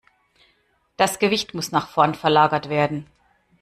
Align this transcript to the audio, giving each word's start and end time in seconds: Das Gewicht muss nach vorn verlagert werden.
Das 0.97 1.19
Gewicht 1.19 1.53
muss 1.53 1.71
nach 1.71 1.87
vorn 1.87 2.15
verlagert 2.15 2.69
werden. 2.69 3.05